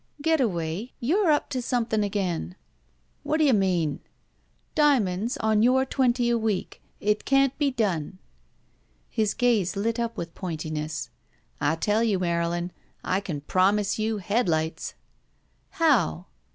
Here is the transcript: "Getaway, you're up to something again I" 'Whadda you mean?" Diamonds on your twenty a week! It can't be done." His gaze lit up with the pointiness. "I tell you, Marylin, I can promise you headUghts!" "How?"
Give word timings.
"Getaway, 0.19 0.93
you're 0.99 1.29
up 1.29 1.51
to 1.51 1.61
something 1.61 2.03
again 2.03 2.55
I" 2.59 3.23
'Whadda 3.29 3.43
you 3.43 3.53
mean?" 3.53 3.99
Diamonds 4.73 5.37
on 5.37 5.61
your 5.61 5.85
twenty 5.85 6.27
a 6.31 6.39
week! 6.39 6.81
It 6.99 7.23
can't 7.23 7.55
be 7.59 7.69
done." 7.69 8.17
His 9.11 9.35
gaze 9.35 9.75
lit 9.75 9.99
up 9.99 10.17
with 10.17 10.33
the 10.33 10.39
pointiness. 10.39 11.11
"I 11.59 11.75
tell 11.75 12.03
you, 12.03 12.17
Marylin, 12.17 12.71
I 13.03 13.19
can 13.19 13.41
promise 13.41 13.99
you 13.99 14.17
headUghts!" 14.17 14.95
"How?" 15.69 16.25